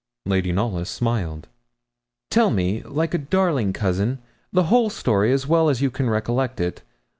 Lady 0.25 0.51
Knollys 0.51 0.89
smiled. 0.89 1.47
'Tell 2.31 2.49
me, 2.49 2.81
like 2.81 3.13
a 3.13 3.19
darling 3.19 3.71
cousin, 3.71 4.17
the 4.51 4.63
whole 4.63 4.89
story 4.89 5.31
as 5.31 5.45
well 5.45 5.69
as 5.69 5.79
you 5.83 5.91
can 5.91 6.09
recollect 6.09 6.59
it. 6.59 6.81